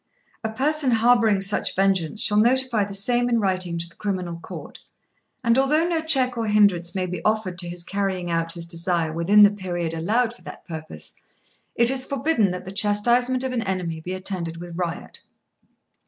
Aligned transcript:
"A 0.43 0.49
person 0.51 0.89
harbouring 0.89 1.41
such 1.41 1.75
vengeance 1.75 2.23
shall 2.23 2.39
notify 2.39 2.83
the 2.85 2.93
same 2.95 3.29
in 3.29 3.39
writing 3.39 3.77
to 3.77 3.87
the 3.87 3.93
Criminal 3.95 4.39
Court; 4.39 4.79
and 5.43 5.59
although 5.59 5.87
no 5.87 6.01
check 6.01 6.35
or 6.39 6.47
hindrance 6.47 6.95
may 6.95 7.05
be 7.05 7.23
offered 7.23 7.59
to 7.59 7.69
his 7.69 7.83
carrying 7.83 8.31
out 8.31 8.53
his 8.53 8.65
desire 8.65 9.13
within 9.13 9.43
the 9.43 9.51
period 9.51 9.93
allowed 9.93 10.33
for 10.33 10.41
that 10.41 10.65
purpose, 10.65 11.13
it 11.75 11.91
is 11.91 12.07
forbidden 12.07 12.49
that 12.49 12.65
the 12.65 12.71
chastisement 12.71 13.43
of 13.43 13.51
an 13.51 13.61
enemy 13.61 13.99
be 13.99 14.13
attended 14.13 14.57
with 14.57 14.75
riot. 14.75 15.21